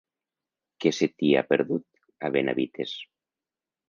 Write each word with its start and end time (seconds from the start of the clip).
Què 0.85 0.91
se 0.99 1.07
t'hi 1.11 1.29
ha 1.35 1.43
perdut, 1.53 1.85
a 2.29 2.31
Benavites? 2.37 2.95